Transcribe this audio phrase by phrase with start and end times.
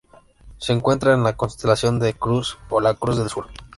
[0.57, 3.49] Se encuentra en la constelación de Crux o la Cruz del Sur.